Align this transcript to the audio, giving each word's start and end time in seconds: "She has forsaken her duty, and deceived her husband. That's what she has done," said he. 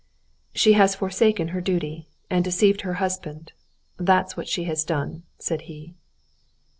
"She 0.55 0.73
has 0.73 0.95
forsaken 0.95 1.49
her 1.49 1.61
duty, 1.61 2.07
and 2.27 2.43
deceived 2.43 2.81
her 2.81 2.95
husband. 2.95 3.51
That's 3.97 4.35
what 4.35 4.47
she 4.47 4.63
has 4.63 4.83
done," 4.83 5.21
said 5.37 5.61
he. 5.69 5.93